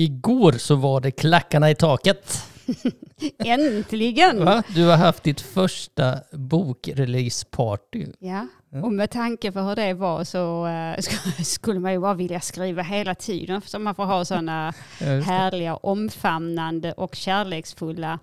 [0.00, 2.44] Igår så var det klackarna i taket.
[3.44, 4.44] Äntligen!
[4.44, 4.62] Va?
[4.74, 8.06] Du har haft ditt första bokreleaseparty.
[8.18, 8.46] Ja,
[8.82, 10.66] och med tanke på hur det var så
[10.98, 15.06] sk- skulle man ju bara vilja skriva hela tiden så man får ha sådana Ja,
[15.06, 18.18] härliga, omfamnande och kärleksfulla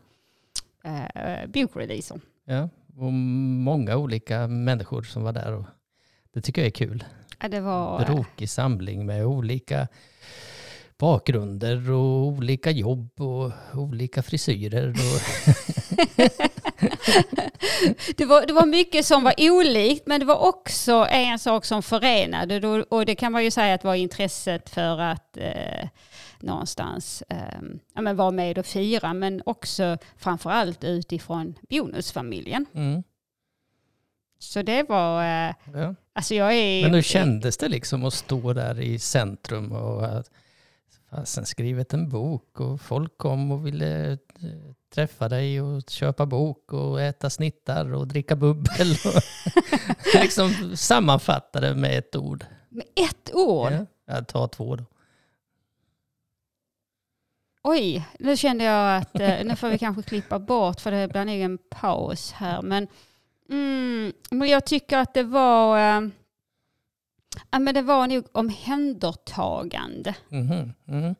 [0.84, 2.20] eh, bokreleaser.
[2.46, 5.54] Ja, och många olika människor som var där.
[5.54, 5.66] Och
[6.34, 7.04] det tycker jag är kul.
[7.42, 8.06] Ja, det var...
[8.06, 9.88] Brokig samling med olika
[10.98, 14.90] bakgrunder och olika jobb och olika frisyrer.
[14.90, 15.22] Och,
[18.18, 21.84] Det var, det var mycket som var olikt men det var också en sak som
[21.84, 25.90] förenade och det kan man ju säga att var intresset för att eh,
[26.40, 27.62] någonstans eh,
[27.94, 32.66] ja, men vara med och fira men också framförallt utifrån bonusfamiljen.
[32.74, 33.04] mm,
[34.40, 35.96] Så det var, eh, ja.
[36.14, 36.84] alltså jag är...
[36.84, 40.32] Men hur kändes det liksom att stå där i centrum och att
[41.10, 44.18] fasen skrivit en bok och folk kom och ville eh,
[44.94, 48.92] träffa dig och köpa bok och äta snittar och dricka bubbel.
[49.06, 49.22] Och
[50.22, 52.46] liksom sammanfatta det med ett ord.
[52.70, 53.72] Med ett ord?
[53.72, 54.86] Ja, jag tar två då.
[57.64, 61.26] Oj, nu kände jag att eh, nu får vi kanske klippa bort för det blir
[61.26, 62.62] nog en paus här.
[62.62, 62.88] Men,
[63.50, 66.10] mm, men jag tycker att det var, eh,
[67.52, 70.16] ja, men det var nog omhändertagande.
[70.30, 71.16] Mhm, mhm.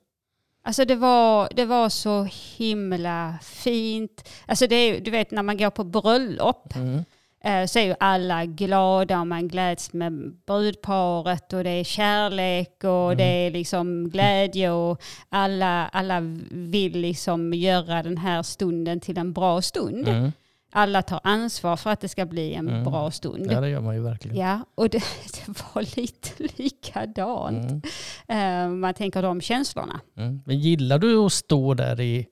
[0.64, 4.30] Alltså det var, det var så himla fint.
[4.46, 7.04] Alltså det är, du vet när man går på bröllop Mm.
[7.44, 12.84] eh, så är ju alla glada och man gläds med brudparet och det är kärlek
[12.84, 16.20] och det är liksom glädje och alla, alla
[16.52, 20.08] vill liksom göra den här stunden till en bra stund.
[20.08, 20.32] Mm.
[20.72, 22.84] Alla tar ansvar för att det ska bli en Mm.
[22.84, 23.52] bra stund.
[23.52, 24.38] Ja, det gör man ju verkligen.
[24.38, 24.98] Ja, och det,
[25.46, 26.30] det var lite
[26.64, 27.86] likadant.
[28.28, 28.72] Mm.
[28.74, 30.00] Eh, man tänker de känslorna.
[30.18, 30.42] Mm.
[30.46, 32.28] Men gillar du att stå där i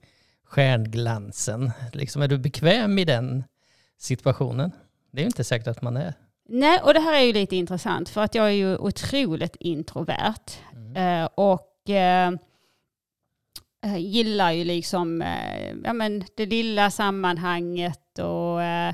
[0.45, 1.71] stjärnglansen?
[1.93, 3.43] Liksom, är du bekväm i den
[3.97, 4.71] situationen?
[5.11, 6.13] Det är ju inte säkert att man är.
[6.49, 10.51] Nej, och det här är ju lite intressant för att jag är ju otroligt introvert.
[10.95, 12.31] Eh, och eh,
[13.97, 18.93] gillar ju liksom eh, ja, men det lilla sammanhanget och eh,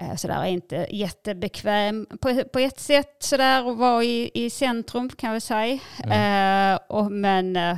[0.00, 5.08] eh, sådär är inte jättebekväm på, på ett sätt sådär att vara i, i centrum
[5.08, 5.80] kan väl säga.
[6.10, 7.76] Eh, och, men eh,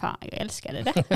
[0.00, 1.04] fan jag älskade det.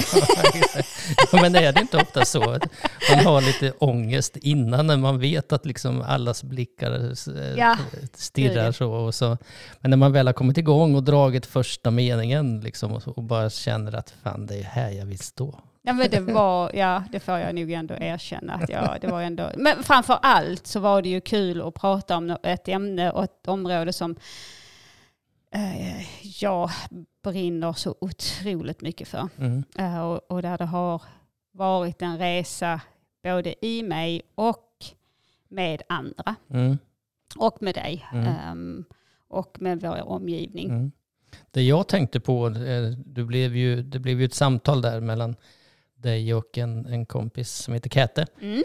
[1.32, 2.62] Ja, Men är det inte ofta så att
[3.10, 7.76] man har lite ångest innan när man vet att liksom allas blickar eh, Ja,
[8.14, 9.38] stirrar så, och så.
[9.80, 13.50] Men när man väl har kommit igång och dragit första meningen liksom, och, och bara
[13.50, 15.60] känner att fan det är här jag vill stå.
[15.84, 18.54] Ja, men det var, ja, det får jag nog ändå erkänna.
[18.54, 22.16] Att jag, det var ändå, men framför allt så var det ju kul att prata
[22.16, 24.16] om ett ämne och ett område som
[25.52, 26.02] eh,
[26.42, 26.70] jag
[27.22, 29.28] brinner så otroligt mycket för.
[29.38, 29.64] Mm.
[29.78, 31.02] Eh, och, och där det har
[31.52, 32.80] varit en resa
[33.22, 34.84] både i mig och
[35.48, 36.34] med andra.
[36.50, 36.78] Mm.
[37.36, 38.06] Och med dig.
[38.12, 38.84] Ehm,
[39.28, 40.70] och med vår omgivning.
[40.70, 40.92] Mm.
[41.50, 45.36] Det jag tänkte på, eh, du blev ju, det blev ju ett samtal där mellan
[45.94, 48.26] dig och en, en kompis som heter Käte.
[48.40, 48.62] Mm.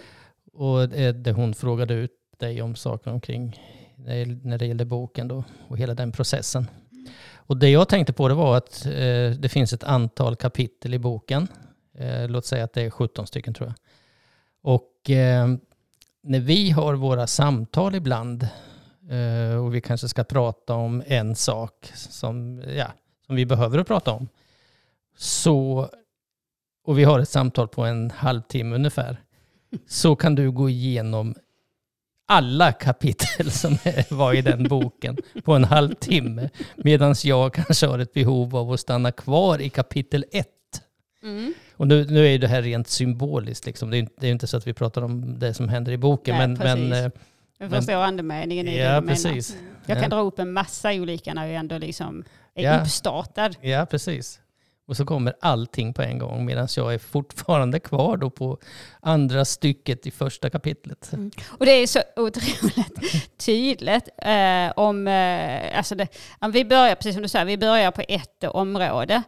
[0.53, 3.59] Och eh, där hon frågade ut dig om saker omkring
[3.97, 6.67] när det gällde boken då och hela den processen.
[7.35, 10.99] Och det jag tänkte på det var att eh, det finns ett antal kapitel i
[10.99, 11.47] boken.
[11.97, 13.75] Eh, låt säga att det är 17 stycken tror jag.
[14.61, 15.47] Och eh,
[16.23, 18.47] när vi har våra samtal ibland
[19.09, 22.87] eh, och vi kanske ska prata om en sak som, ja,
[23.25, 24.27] som vi behöver att prata om.
[25.17, 25.89] Så,
[26.83, 29.21] och vi har ett samtal på en halvtimme ungefär
[29.87, 31.35] så kan du gå igenom
[32.27, 33.77] alla kapitel som
[34.09, 36.49] var i den boken på en halvtimme.
[36.75, 40.47] Medan jag kanske har ett behov av att stanna kvar i kapitel ett.
[41.23, 41.53] Mm.
[41.73, 43.65] Och nu, nu är det här rent symboliskt.
[43.65, 43.89] Liksom.
[43.89, 45.97] Det, är, inte- det är inte så att vi pratar om det som händer i
[45.97, 46.37] boken.
[46.37, 46.79] Nej, men, precis.
[46.89, 47.11] men, eh,
[47.59, 49.07] Jag Men- förstår andemeningen i det ja, du menar.
[49.07, 49.57] precis.
[49.85, 50.09] Jag kan Ja.
[50.09, 52.23] dra upp en massa olika när jag ändå liksom
[52.55, 52.81] är Ja.
[52.81, 53.55] uppstartad.
[53.61, 54.39] Ja, precis.
[54.87, 58.57] Och så kommer allting på en gång medan jag är fortfarande kvar då på
[58.99, 61.11] andra stycket i första kapitlet.
[61.47, 64.09] Och det är så otroligt tydligt.
[64.17, 66.07] Eh, om, eh, alltså det,
[66.53, 69.23] vi börjar, precis som du säger, vi börjar på ett område.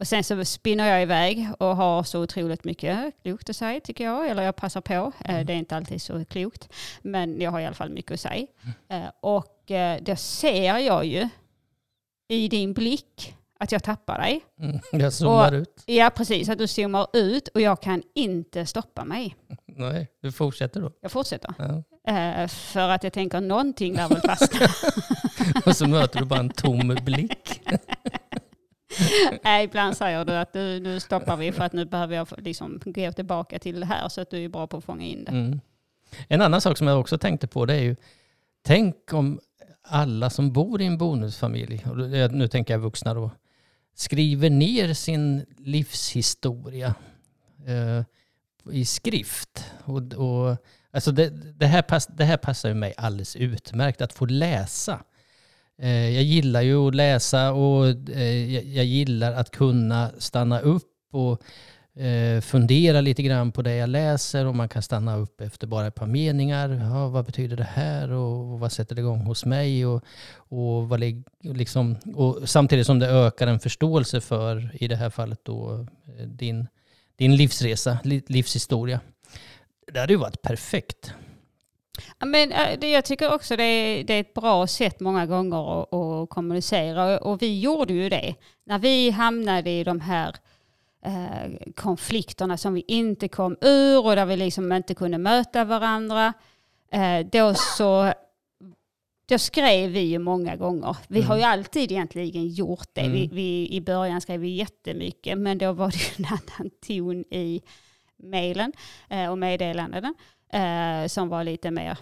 [0.00, 4.04] Och sen så spinner jag iväg och har så otroligt mycket klokt att säga tycker
[4.04, 4.28] jag.
[4.28, 5.12] Eller jag passar på.
[5.24, 6.68] Eh, det är inte alltid så klokt.
[7.02, 8.46] Men jag har i alla fall mycket att säga.
[8.88, 11.28] Eh, och eh, det ser jag ju
[12.28, 14.40] i din blick att jag tappar dig.
[14.60, 15.82] Mm, jag zoomar Och- ut.
[15.86, 16.48] Ja, precis.
[16.48, 19.36] Att du zoomar ut och jag kan inte stoppa mig.
[19.66, 20.90] Nej, du fortsätter då.
[21.00, 21.54] Jag fortsätter.
[21.58, 21.82] Ja.
[22.12, 24.66] Eh, för att jag tänker någonting där väl fastna.
[25.66, 27.60] Och så möter du bara en tom blick.
[29.44, 32.80] Nej, ibland säger du att du, nu stoppar vi för att nu behöver jag liksom
[32.84, 35.30] gå tillbaka till det här så att du är bra på att fånga in det.
[35.30, 35.60] Mm.
[36.28, 37.96] En annan sak som jag också tänkte på det är ju,
[38.62, 39.40] tänk om
[39.82, 41.96] alla som bor i en bonusfamilj, och
[42.32, 43.30] nu tänker jag vuxna då,
[43.94, 46.94] skriver ner sin livshistoria
[47.66, 48.04] eh,
[48.72, 49.64] i skrift.
[49.84, 50.56] Och, och,
[50.90, 51.28] alltså det,
[51.58, 55.02] det, här pass, det här passar ju mig alldeles utmärkt, att få läsa.
[55.78, 60.92] Eh, jag gillar ju att läsa och eh, jag, jag gillar att kunna stanna upp
[61.12, 61.42] och
[62.00, 65.86] eh, fundera lite grann på det jag läser och man kan stanna upp efter bara
[65.86, 66.68] ett par meningar.
[66.68, 69.86] Ja, vad betyder det här och vad sätter det igång hos mig?
[69.86, 70.04] Och,
[70.34, 71.00] och, vad,
[71.40, 75.86] liksom, och samtidigt som det ökar en förståelse för, i det här fallet, då,
[76.18, 76.66] eh, din,
[77.16, 79.00] din livsresa, livshistoria.
[79.92, 81.14] Det hade ju varit perfekt.
[82.18, 85.82] Men eh, det, jag tycker också det är, det är ett bra sätt många gånger
[85.82, 88.34] att, att kommunicera och vi gjorde ju det.
[88.66, 90.34] När vi hamnade i de här
[91.04, 96.32] eh, konflikterna som vi inte kom ur och där vi liksom inte kunde möta varandra.
[96.92, 98.12] Eh, då så
[99.26, 100.96] då skrev vi ju många gånger.
[101.08, 101.28] Vi mm.
[101.28, 103.00] har ju alltid egentligen gjort det.
[103.00, 103.12] Mm.
[103.12, 107.62] Vi, vi, I början skrev vi jättemycket men då var det en annan ton i
[108.16, 108.72] mejlen
[109.08, 110.14] eh, och meddelandena
[110.52, 111.98] eh, som var lite mer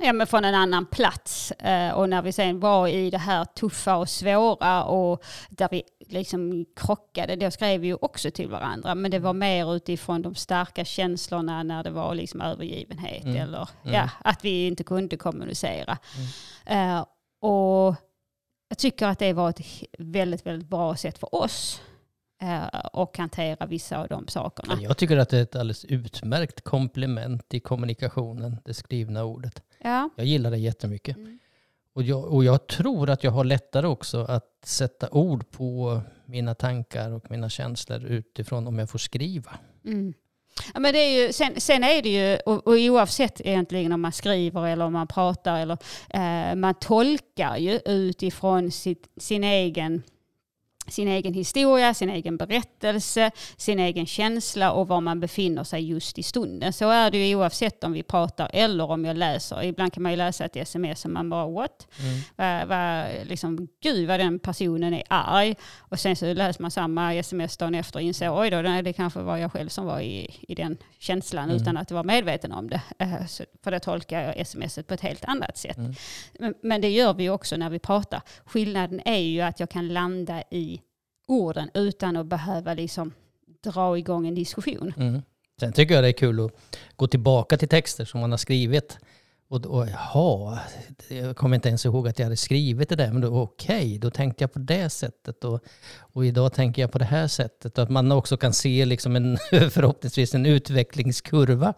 [0.00, 1.50] ja, men från en annan plats.
[1.50, 5.82] Eh, och när vi sen var i det här tuffa och svåra och där vi
[6.12, 8.94] liksom krockade, då skrev vi ju också till varandra.
[8.94, 13.36] Men det var mer utifrån de starka känslorna när det var liksom övergivenhet mm.
[13.36, 13.94] eller mm.
[13.94, 15.98] Ja, att vi inte kunde kommunicera.
[16.66, 16.96] Mm.
[16.96, 17.04] Eh,
[17.40, 17.94] och
[18.68, 19.60] jag tycker att det var ett
[19.98, 21.80] väldigt, väldigt bra sätt för oss
[22.42, 24.82] Eh, och hantera vissa av de sakerna.
[24.82, 29.62] Jag tycker att det är ett alldeles utmärkt komplement i kommunikationen, det skrivna ordet.
[29.78, 30.10] Ja.
[30.16, 31.16] Jag gillar det jättemycket.
[31.16, 31.38] Mm.
[31.98, 36.54] Och, jag, och jag tror att jag har lättare också att sätta ord på mina
[36.54, 39.50] tankar och mina känslor utifrån om jag får skriva.
[39.84, 40.14] Mm.
[40.74, 44.00] Ja, men det är ju, sen, sen är det ju, och, och oavsett egentligen om
[44.00, 45.78] man skriver eller om man pratar, eller,
[46.10, 50.02] eh, man tolkar ju utifrån sitt, sin egen
[50.90, 56.18] sin egen historia, sin egen berättelse, sin egen känsla och var man befinner sig just
[56.18, 56.72] i stunden.
[56.72, 59.62] Så är det ju oavsett om vi pratar eller om jag läser.
[59.62, 61.88] Ibland kan man ju läsa ett sms och man bara what?
[62.00, 62.20] Mm.
[62.36, 65.54] Va, va, liksom, Gud vad den personen är arg.
[65.78, 69.20] Och sen så läser man samma sms dagen efter och inser oj då, det kanske
[69.20, 71.56] var jag själv som var i, i den känslan mm.
[71.56, 72.80] utan att vara medveten om det.
[73.02, 75.76] Uh, så, för det tolkar jag smset på ett helt annat sätt.
[75.76, 75.94] Mm.
[76.38, 78.22] Men, men det gör vi också när vi pratar.
[78.44, 80.77] Skillnaden är ju att jag kan landa i
[81.28, 83.12] orden utan att behöva liksom
[83.64, 84.92] dra igång en diskussion.
[84.96, 85.22] Mm.
[85.60, 86.52] Sen tycker jag det är kul att
[86.96, 88.98] gå tillbaka till texter som man har skrivit.
[89.50, 90.58] Och, och jaha,
[91.08, 94.10] jag kommer inte ens ihåg att jag hade skrivit det där, men okej, okay, då
[94.10, 95.60] tänkte jag på det sättet och,
[95.98, 97.78] och idag tänker jag på det här sättet.
[97.78, 99.38] Att man också kan se liksom en,
[99.70, 101.74] förhoppningsvis en utvecklingskurva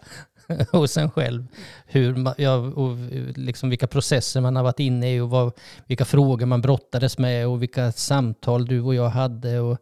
[0.73, 1.47] hos en själv.
[1.87, 2.97] Hur man, ja, och
[3.37, 5.53] liksom vilka processer man har varit inne i och vad,
[5.87, 9.61] vilka frågor man brottades med och vilka samtal du och jag hade.
[9.61, 9.79] Och,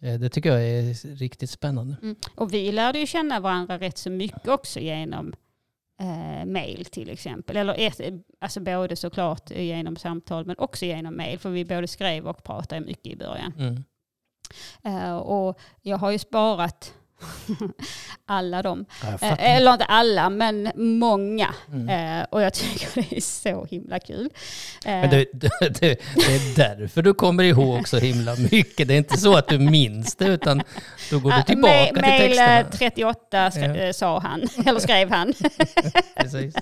[0.00, 1.96] eh, det tycker jag är riktigt spännande.
[2.02, 2.16] Mm.
[2.34, 5.32] Och vi lärde ju känna varandra rätt så mycket också genom
[6.00, 7.56] eh, mail till exempel.
[7.56, 8.00] Eller ett,
[8.40, 11.38] alltså både såklart genom samtal men också genom mail.
[11.38, 13.52] För vi både skrev och pratade mycket i början.
[13.58, 13.84] Mm.
[14.84, 16.94] Eh, och jag har ju sparat
[18.26, 18.84] alla dem.
[19.20, 21.54] Eh, eller inte alla, men många.
[21.72, 22.20] Mm.
[22.20, 24.30] Eh, och jag tycker det är så himla kul.
[24.84, 25.50] Men det, det,
[25.80, 28.88] det, är därför du kommer ihåg så himla mycket.
[28.88, 30.62] Det är inte så att du minns det, utan
[31.10, 32.46] då går du tillbaka uh, till texterna.
[32.46, 33.92] Mail 38 ja.
[33.92, 35.32] sa han, eller skrev han.
[36.16, 36.54] Precis.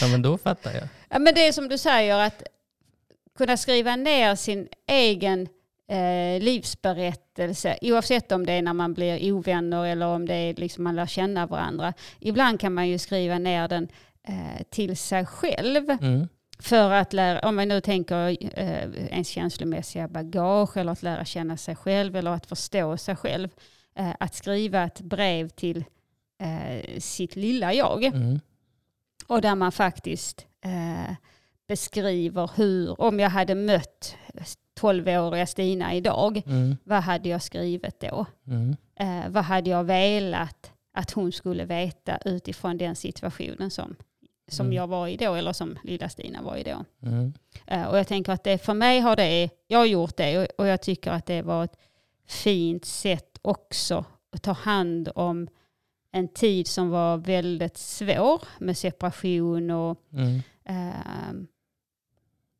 [0.00, 0.88] Ja, men då fattar jag.
[1.08, 2.42] Ja, men det är som du säger, att
[3.38, 5.48] kunna skriva ner sin egen
[5.88, 10.84] eh, livsberättelse, oavsett om det är när man blir ovänner eller om det är liksom
[10.84, 11.92] man lär känna varandra.
[12.20, 13.88] Ibland kan man ju skriva ner den
[14.28, 15.90] eh, till sig själv.
[15.90, 16.28] Mm.
[16.58, 21.56] För att lära, om man nu tänker eh, ens känslomässiga bagage eller att lära känna
[21.56, 23.48] sig själv eller att förstå sig själv.
[23.94, 25.84] Eh, att skriva ett brev till
[26.40, 28.04] eh, sitt lilla jag.
[28.04, 28.40] Mm.
[29.26, 31.14] Och där man faktiskt eh,
[31.68, 34.16] beskriver hur, om jag hade mött
[34.80, 36.76] 12-åriga Stina idag, mm.
[36.84, 38.26] vad hade jag skrivit då?
[38.46, 38.76] Mm.
[38.96, 43.96] Eh, vad hade jag velat att hon skulle veta utifrån den situationen som,
[44.48, 44.76] som mm.
[44.76, 46.84] jag var i då, eller som lilla Stina var i då.
[47.08, 47.32] Mm.
[47.66, 50.46] Eh, och jag tänker att det, för mig har det, jag har gjort det och,
[50.58, 51.76] och jag tycker att det var ett
[52.26, 55.48] fint sätt också att ta hand om
[56.12, 59.98] en tid som var väldigt svår med separation och
[60.64, 61.32] eh,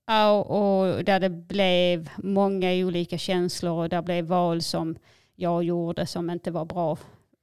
[0.07, 4.97] Ja, och där det blev många olika känslor och där blev val som
[5.37, 6.99] jag gjorde som inte var bra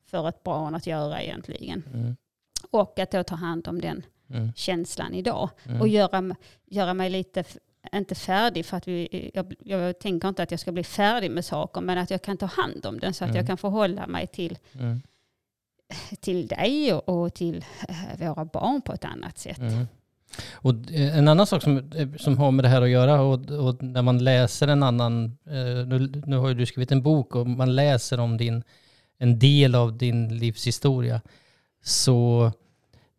[0.05, 1.83] för ett barn att göra egentligen.
[1.93, 2.15] Mm.
[2.71, 4.53] Och att då ta hand om den Mm.
[4.55, 5.49] känslan idag.
[5.65, 5.81] Mm.
[5.81, 7.43] Och göra, göra mig lite,
[7.93, 11.45] inte färdig för att vi, jag, jag tänker inte att jag ska bli färdig med
[11.45, 13.37] saker, men att jag kan ta hand om den så att Mm.
[13.37, 15.01] jag kan förhålla mig till, Mm.
[16.19, 19.57] till dig och, och till eh, våra barn på ett annat sätt.
[19.57, 19.87] Mm.
[20.53, 23.51] Och eh, en annan sak som, eh, som har med det här att göra och,
[23.51, 27.35] och när man läser en annan, eh, nu, nu har ju du skrivit en bok
[27.35, 28.63] och man läser om din,
[29.17, 31.21] en del av din livshistoria.
[31.83, 32.51] Så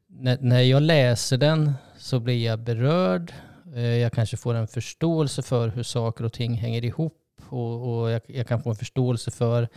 [0.06, 3.32] när, när jag läser den så blir jag berörd.
[3.74, 8.22] Jag kanske får en förståelse för hur saker och ting hänger ihop och, och jag,
[8.26, 9.68] jag kan få en förståelse för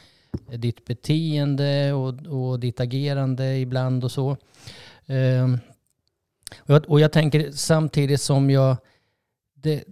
[0.57, 4.37] ditt beteende och, och ditt agerande ibland och så.
[5.05, 5.59] Ehm,
[6.57, 8.77] och jag, och jag tänker samtidigt som jag...
[9.53, 9.83] Det,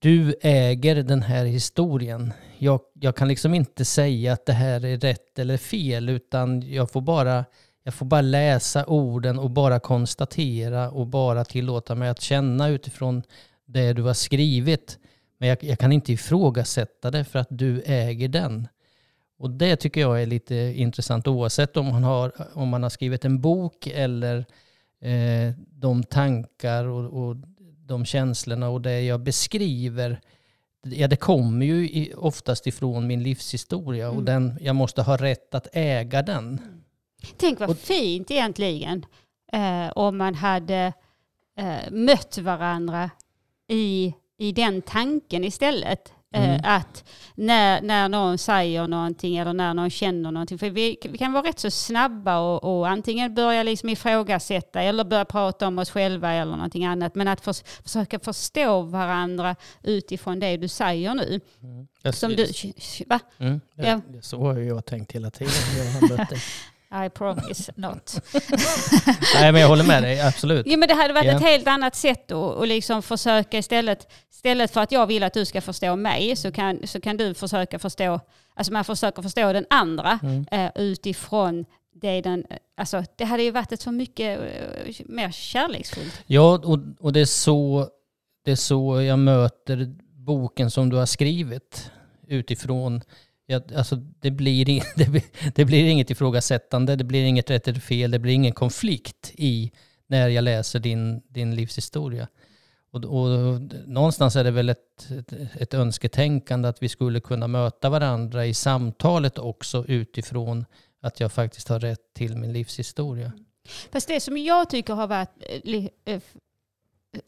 [0.00, 2.32] du äger den här historien.
[2.58, 6.90] Jag, jag kan liksom inte säga att det här är rätt eller fel utan jag
[6.90, 7.44] får bara,
[7.82, 13.22] jag får bara läsa orden och bara konstatera och bara tillåta mig att känna utifrån
[13.66, 14.98] det du har skrivit.
[15.38, 18.68] Men jag, jag kan inte ifrågasätta det för att du äger den.
[19.38, 23.24] Och det tycker jag är lite intressant oavsett om man har, om man har skrivit
[23.24, 24.46] en bok eller
[25.00, 27.36] eh, de tankar och, och
[27.86, 30.20] de känslorna och det jag beskriver.
[30.86, 34.24] Ja, det kommer ju oftast ifrån min livshistoria och Mm.
[34.24, 36.60] den, jag måste ha rätt att äga den.
[37.36, 39.06] Tänk vad Och- fint egentligen
[39.52, 40.92] eh, om man hade
[41.58, 43.10] eh, mött varandra
[43.68, 46.12] i, i den tanken istället.
[46.34, 46.60] Eh, Mm.
[46.64, 47.04] Att
[47.34, 50.58] när, när någon säger någonting eller när någon känner någonting.
[50.58, 55.04] För vi, vi kan vara rätt så snabba och, och antingen börja liksom ifrågasätta eller
[55.04, 57.14] börja prata om oss själva eller någonting annat.
[57.14, 61.40] Men att förs, försöka förstå varandra utifrån det du säger nu.
[61.62, 62.12] Mm.
[62.12, 62.46] Som du,
[63.06, 63.20] va?
[63.38, 64.00] Mm, det, Ja.
[64.08, 65.52] det, så har ju jag tänkt hela tiden.
[65.78, 66.28] Jag har.
[67.04, 68.20] I promise not.
[69.34, 70.66] Nej, men jag håller med dig, absolut.
[70.66, 71.32] Ja, men det hade varit Ja.
[71.36, 75.34] ett helt annat sätt att och liksom försöka istället, istället för att jag vill att
[75.34, 78.20] du ska förstå mig så kan, så kan du försöka förstå,
[78.54, 80.46] alltså man försöker förstå den andra Mm.
[80.50, 81.64] eh, utifrån
[82.00, 82.44] det den,
[82.76, 86.22] alltså det hade ju varit ett så mycket eh, mer kärleksfullt.
[86.26, 87.88] Ja, och, och det, är så,
[88.44, 89.94] det är så jag möter
[90.26, 91.90] boken som du har skrivit
[92.28, 93.02] utifrån.
[93.46, 94.64] Ja, alltså det, blir,
[94.96, 95.22] det, blir,
[95.54, 99.72] det blir inget ifrågasättande, det blir inget rätt eller fel, det blir ingen konflikt i
[100.06, 102.28] när jag läser din, din livshistoria.
[102.90, 107.88] Och, och någonstans är det väl ett, ett, ett önsketänkande att vi skulle kunna möta
[107.88, 110.64] varandra i samtalet också utifrån
[111.02, 113.32] att jag faktiskt har rätt till min livshistoria.
[113.92, 115.30] Fast det som jag tycker har varit
[115.64, 116.20] eh, eh,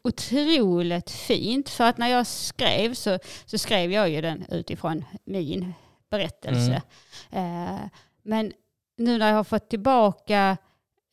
[0.03, 5.73] otroligt fint, för att när jag skrev så, så skrev jag ju den utifrån min
[6.09, 6.81] berättelse.
[7.31, 7.79] Eh,
[8.23, 8.53] men
[8.97, 10.57] nu när jag har fått tillbaka,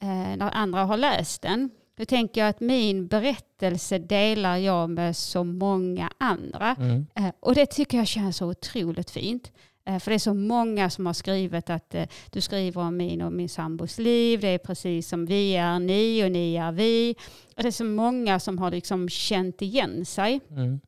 [0.03, 5.17] eh, när andra har läst den, då tänker jag att min berättelse delar jag med
[5.17, 6.77] så många andra.
[6.79, 7.07] Mm.
[7.15, 9.53] Eh, och det tycker jag känns så otroligt fint.
[9.85, 13.23] Eh, för det är så många som har skrivit att eh, du skriver om min
[13.23, 14.41] och min sambos liv.
[14.41, 17.15] Det är precis som vi är ni och ni är vi.
[17.57, 20.41] Och det är så många som har liksom känt igen sig.
[20.51, 20.81] Mm.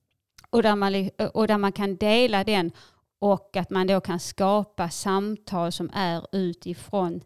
[0.51, 2.73] Och där, man, och där man kan dela den
[3.19, 7.21] och att man då kan skapa samtal som är utifrån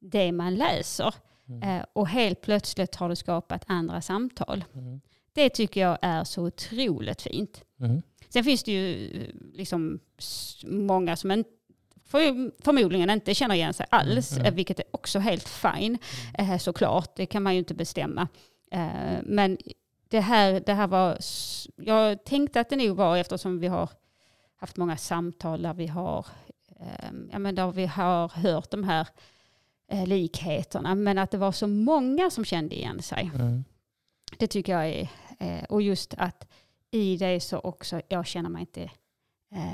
[0.00, 1.14] det man läser.
[1.48, 1.62] Mm.
[1.62, 4.64] Eh, och helt plötsligt har du skapat andra samtal.
[4.74, 5.00] Mm.
[5.32, 7.64] Det tycker jag är så otroligt fint.
[7.80, 8.02] Mm.
[8.28, 10.00] Sen finns det ju eh, liksom
[10.64, 11.50] många som inte
[12.04, 14.52] för, förmodligen inte känner igen sig alls, Mm, mm.
[14.52, 15.98] eh, vilket är också helt fine
[16.38, 17.16] eh, såklart.
[17.16, 18.28] Det kan man ju inte bestämma.
[19.22, 19.58] Men
[20.08, 21.18] det här, det här var,
[21.76, 23.90] jag tänkte att det nog var eftersom vi har
[24.60, 26.26] haft många samtal där vi har,
[26.80, 29.08] eh, ja, men där vi har hört de här
[29.88, 33.30] eh, likheterna, men att det var så många som kände igen sig.
[33.34, 33.64] Mm.
[34.38, 36.48] Det tycker jag är, eh, och just att
[36.90, 38.90] i det så också, jag känner mig inte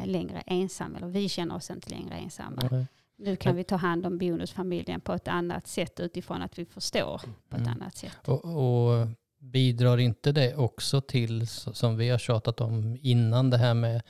[0.04, 2.62] längre ensam, eller vi känner oss inte längre ensamma.
[2.64, 2.86] Okej.
[3.16, 7.20] Nu kan vi ta hand om bonusfamiljen på ett annat sätt utifrån att vi förstår
[7.48, 7.72] på ett Mm.
[7.72, 8.28] annat sätt.
[8.28, 13.74] Och, och bidrar inte det också till, som vi har tjatat om innan, det här
[13.74, 14.02] med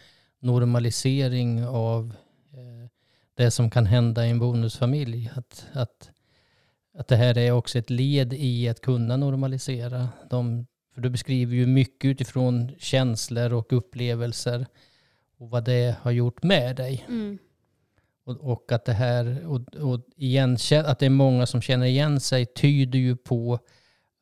[0.44, 2.14] normalisering av
[2.52, 2.88] eh,
[3.34, 5.30] det som kan hända i en bonusfamilj?
[5.34, 6.10] Att, att,
[6.98, 10.08] att det här är också ett led i att kunna normalisera.
[10.30, 14.66] De, för du beskriver ju mycket utifrån känslor och upplevelser
[15.38, 17.04] och vad det har gjort med dig.
[17.08, 17.38] Mm.
[18.24, 22.20] Och, och att det här, och, och igen, att det är många som känner igen
[22.20, 23.58] sig tyder ju på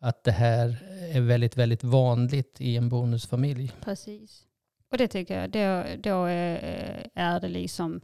[0.01, 3.73] att det här är väldigt, väldigt vanligt i en bonusfamilj.
[3.85, 4.47] Precis.
[4.93, 8.01] Och det tycker jag, då, då är, är det liksom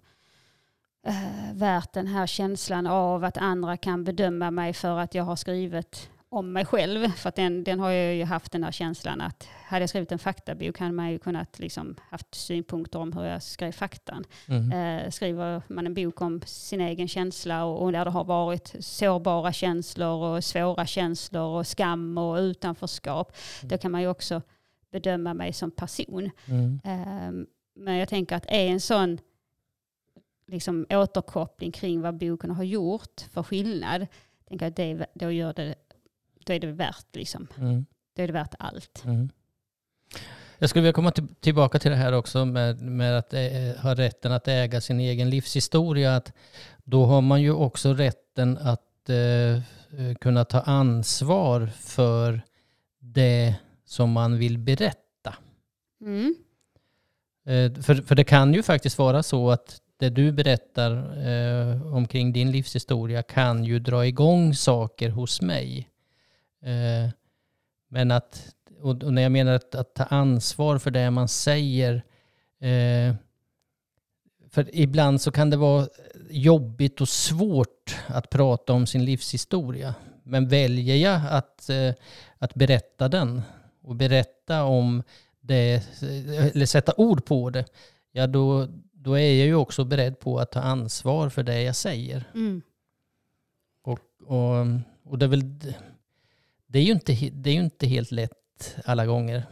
[1.06, 5.36] eh, värt den här känslan av att andra kan bedöma mig för att jag har
[5.36, 7.08] skrivit om mig själv.
[7.08, 10.18] För den, den har jag ju haft den här känslan att hade jag skrivit en
[10.18, 14.24] faktabok hade man ju kunnat liksom haft synpunkter om hur jag skrev faktan.
[14.48, 14.72] Mm.
[14.72, 18.74] Eh, skriver man en bok om sin egen känsla och, och där det har varit
[18.80, 23.68] sårbara känslor och svåra känslor och skam och utanförskap, Mm.
[23.68, 24.42] då kan man ju också
[24.90, 26.30] bedöma mig som person.
[26.46, 26.80] Mm.
[26.84, 29.18] Ehm, Men jag tänker att är en sån
[30.46, 34.06] liksom, återkoppling kring vad boken har gjort för skillnad,
[34.48, 35.74] tänker att det, då, gör det,
[36.44, 37.46] då är det värt liksom.
[37.58, 37.86] Mm.
[38.16, 39.04] Då är det värt allt.
[39.04, 39.28] Mm.
[40.58, 43.94] Jag skulle vilja komma till, tillbaka till det här också med, med att eh, ha
[43.94, 46.16] rätten att äga sin egen livshistoria.
[46.16, 46.32] Att
[46.84, 52.40] då har man ju också rätten att eh, kunna ta ansvar för
[52.98, 53.54] det
[53.88, 55.34] som man vill berätta.
[56.00, 56.34] Mm.
[57.46, 60.92] Eh, för, för det kan ju faktiskt vara så att det du berättar
[61.28, 65.88] eh, omkring din livshistoria kan ju dra igång saker hos mig.
[66.62, 67.10] Eh,
[67.88, 71.94] men att, och, och när jag menar att, att ta ansvar för det man säger,
[72.60, 73.14] eh,
[74.50, 75.88] för ibland så kan det vara
[76.30, 79.94] jobbigt och svårt att prata om sin livshistoria.
[80.22, 81.92] Men väljer jag att, eh,
[82.38, 83.42] att berätta den
[83.88, 85.02] och berätta om
[85.40, 85.82] det,
[86.54, 87.64] eller sätta ord på det,
[88.12, 91.76] ja då, då är jag ju också beredd på att ta ansvar för det jag
[91.76, 92.30] säger.
[92.34, 92.62] Mm.
[93.82, 94.66] Och, och,
[95.04, 95.58] och det, är väl,
[96.66, 99.42] det, är ju inte, det är ju inte helt lätt alla gånger.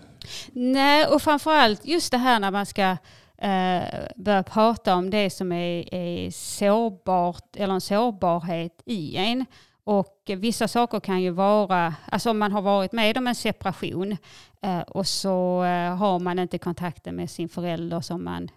[0.52, 2.96] Nej, och framförallt just det här när man ska
[3.38, 3.84] eh,
[4.16, 9.46] börja prata om det som är, är sårbart eller en sårbarhet i en.
[9.84, 13.34] Och Eh, vissa saker kan ju vara, alltså om man har varit med om en
[13.34, 14.16] separation
[14.62, 18.48] eh, och så eh, har man inte kontakten med sin förälder som man,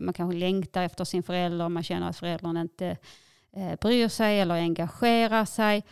[0.00, 2.96] man kanske längtar efter sin förälder, man känner att föräldern inte
[3.80, 5.82] bryr sig eller engagerar sig.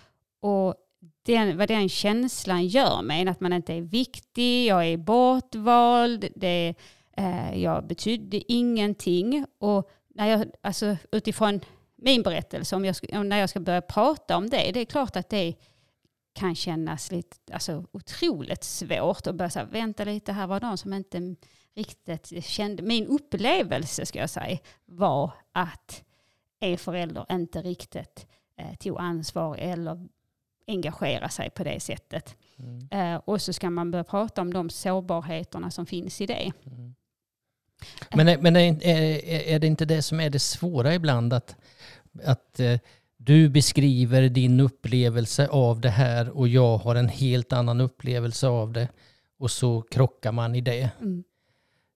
[0.40, 0.74] Och
[1.22, 6.28] den, vad den känslan gör med en, att man inte är viktig, jag är bortvald,
[6.36, 6.74] det,
[7.16, 9.46] eh, jag betydde ingenting.
[9.58, 11.60] Och när jag, alltså, utifrån
[12.02, 15.28] min berättelse, om jag, när jag ska börja prata om det, det är klart att
[15.28, 15.54] det
[16.32, 20.92] kan kännas lite, alltså, otroligt svårt att börja säga, vänta lite, här var någon som
[20.92, 21.34] inte
[21.74, 26.04] riktigt kände, min upplevelse ska jag säga, var att
[26.60, 30.08] en förälder inte riktigt eh, tog ansvar eller
[30.66, 32.36] engagera sig på det sättet.
[32.58, 32.88] Mm.
[33.14, 36.52] Eh, och så ska man börja prata om de sårbarheterna som finns i det.
[36.66, 36.94] Mm.
[38.14, 41.32] Men, är- men är, är, är det inte det som är det svåra ibland?
[41.32, 41.56] Att,
[42.24, 42.78] att eh,
[43.16, 48.72] du beskriver din upplevelse av det här och jag har en helt annan upplevelse av
[48.72, 48.88] det.
[49.38, 50.90] Och så krockar man i det.
[51.00, 51.24] Mm.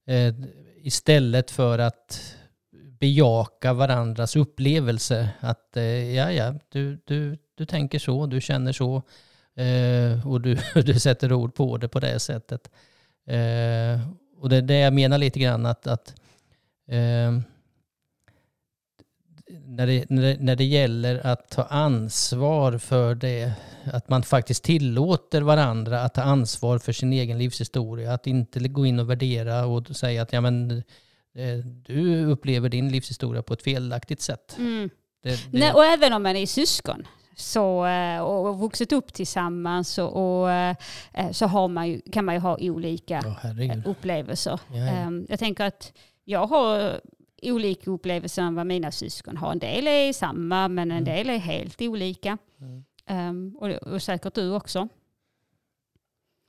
[0.07, 0.35] Eh,
[0.77, 2.37] istället för att
[3.01, 5.29] bejaka varandras upplevelse.
[5.41, 9.03] Att eh, ja, ja, du, du, du tänker så, du känner så
[9.55, 12.71] eh, och du, du sätter ord på det på det sättet.
[13.27, 14.01] Eh,
[14.39, 16.15] och det är det jag menar lite grann att, att
[16.89, 17.41] eh,
[19.51, 23.53] när, det, när, det, när det gäller att ta ansvar för det,
[23.93, 28.87] att man faktiskt tillåter varandra att ta ansvar för sin egen livshistoria, att inte gå
[28.87, 30.71] in och värdera och säga att ja, men,
[31.35, 34.57] eh, du upplever din livshistoria på ett felaktigt sätt.
[34.59, 34.91] Mm.
[35.23, 40.41] Det, Nej, och även om man är syskon så, eh, och, vuxit upp tillsammans och,
[40.43, 40.77] och, eh,
[41.33, 43.87] så har man ju, kan man ju ha olika herregud.
[43.87, 44.61] upplevelser.
[44.69, 44.87] Ja, ja.
[44.87, 45.93] Ehm, Jag tänker att
[46.25, 47.01] jag har
[47.53, 49.53] olika upplevelser än vad mina syskon har.
[49.53, 51.05] En del är samma men en Mm.
[51.05, 52.39] del är helt olika.
[53.07, 54.89] Ehm, och, och säkert du också.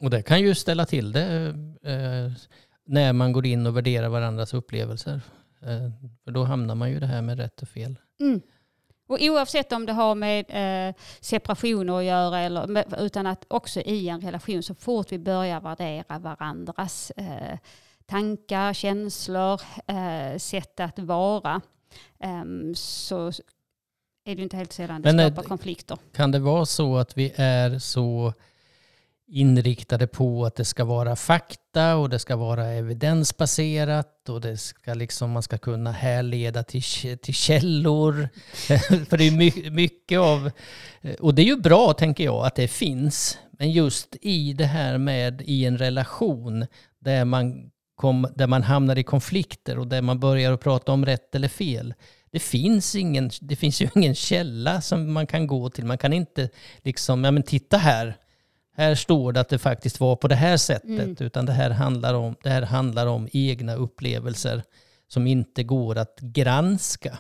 [0.03, 1.47] Och det kan ju ställa till det
[1.83, 2.31] eh,
[2.85, 5.21] när man går in och värderar varandras upplevelser.
[5.61, 5.89] Eh,
[6.23, 7.95] för då hamnar man ju i det här med rätt och fel.
[8.19, 8.41] Mm.
[9.07, 10.45] Och oavsett om det har med
[10.89, 15.19] eh, separationer att göra eller med, utan att också i en relation så fort vi
[15.19, 17.57] börjar värdera varandras eh,
[18.05, 21.61] tankar, känslor, eh, sätt att vara
[22.19, 23.31] ehm, så
[24.25, 25.97] är det inte helt sällan det Men, eh, skapar konflikter.
[26.15, 28.33] Kan det vara så att vi är så
[29.27, 34.93] inriktade på att det ska vara fakta och det ska vara evidensbaserat och det ska
[34.93, 38.29] liksom, man ska kunna härleda till, till källor.
[39.09, 40.51] För det är my- mycket av,
[41.19, 44.97] och det är ju bra tänker jag att det finns, men just i det här
[44.97, 46.65] med i en relation
[46.99, 51.05] där man, kom, där man hamnar i konflikter och där man börjar att prata om
[51.05, 51.93] rätt eller fel.
[52.31, 55.85] Det finns, ingen, det finns ju ingen källa som man kan gå till.
[55.85, 56.49] Man kan inte
[56.83, 58.17] liksom, ja men titta här,
[58.77, 61.15] här står det att det faktiskt var på det här sättet, Mm.
[61.19, 64.63] utan det här, handlar om, det här handlar om egna upplevelser
[65.07, 67.17] som inte går att granska.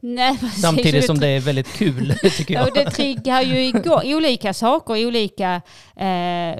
[0.00, 0.38] Nej.
[0.62, 2.68] Samtidigt som det är väldigt kul, tycker jag.
[2.68, 5.62] Och det triggar ju igång olika saker, olika
[5.96, 6.58] eh,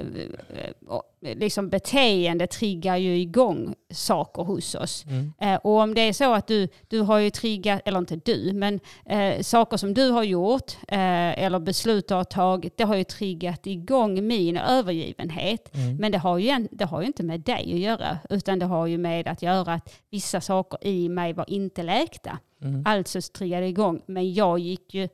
[1.21, 5.05] liksom beteende triggar ju igång saker hos oss.
[5.05, 5.33] Mm.
[5.41, 8.53] Eh, och om det är så att du, du har ju triggat, eller inte du,
[8.53, 12.95] men eh, saker som du har gjort eh, eller beslut du har tagit, det har
[12.95, 15.75] ju triggat igång min övergivenhet.
[15.75, 15.95] Mm.
[15.95, 18.65] Men det har, ju, en- det har ju inte med dig att göra, utan det
[18.65, 22.37] har ju med att göra att vissa saker i mig var inte läkta.
[22.61, 22.83] Mm.
[22.85, 25.09] Alltså triggade igång, men jag gick ju,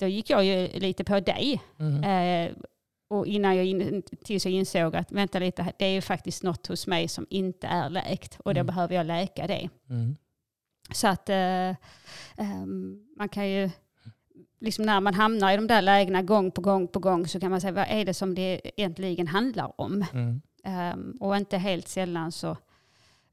[0.00, 1.60] då gick jag ju lite på dig.
[1.80, 2.04] Mm.
[3.10, 6.42] Eh, och innan jag in, tills jag insåg att vänta lite, det är ju faktiskt
[6.42, 8.66] något hos mig som inte är läkt och då Mm.
[8.66, 9.68] behöver jag läka det.
[9.90, 10.16] Mm.
[10.92, 11.68] Så att eh,
[12.36, 13.70] ehm, man kan ju,
[14.60, 17.50] liksom när man hamnar i de där lägena gång på gång på gång så kan
[17.50, 20.04] man säga vad är det som det egentligen handlar om?
[20.12, 20.42] Mm.
[20.64, 22.50] Ehm, och inte helt sällan så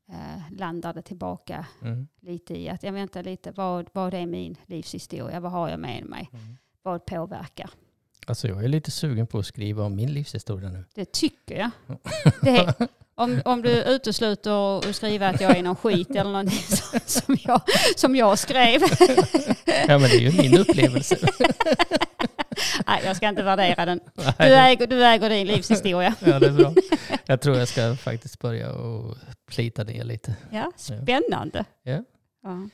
[0.10, 2.08] eh, landar det tillbaka Mm.
[2.22, 5.40] lite i att jag väntar lite, vad, vad är min livshistoria?
[5.40, 6.30] Vad har jag med mig?
[6.34, 6.58] Mm.
[6.82, 7.70] Vad påverkar?
[8.28, 10.86] Alltså jag är lite sugen på att skriva om min livshistoria nu.
[10.96, 11.70] Det tycker jag.
[12.42, 12.74] Det,
[13.16, 16.60] om, om du utesluter att skriva att jag är någon skit eller någonting
[17.06, 17.62] som- jag,
[17.96, 18.82] som jag skrev.
[19.88, 21.18] Ja men det är ju min upplevelse.
[22.88, 24.00] Nej, jag ska inte värdera den.
[24.38, 26.16] Du äger, du äger din livshistoria.
[26.20, 26.74] Ja det är bra.
[27.26, 30.36] Jag tror jag ska faktiskt börja och plita ner lite.
[30.52, 31.66] Ja, spännande.
[31.84, 32.04] Ja.
[32.44, 32.70] Ja.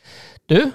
[0.46, 0.72] Du,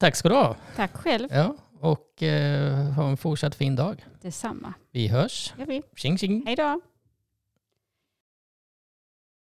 [0.00, 0.56] tack ska du ha.
[0.76, 1.28] Tack själv.
[1.32, 4.04] Ja, och eh, ha en fortsatt fin dag.
[4.22, 4.74] Detsamma.
[4.90, 5.54] Vi hörs.
[5.58, 5.82] Ja, vi.
[5.96, 6.42] Tjing tjing.
[6.46, 6.80] Hej då.